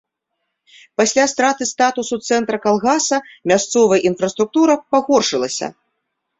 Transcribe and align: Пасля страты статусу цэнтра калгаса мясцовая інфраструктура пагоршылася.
Пасля 1.01 1.25
страты 1.33 1.63
статусу 1.73 2.15
цэнтра 2.31 2.57
калгаса 2.65 3.17
мясцовая 3.53 4.01
інфраструктура 4.13 4.73
пагоршылася. 4.95 5.67